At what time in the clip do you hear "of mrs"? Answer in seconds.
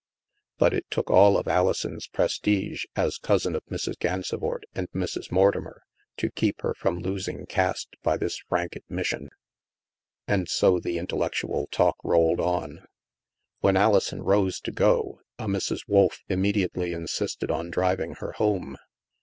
3.55-3.99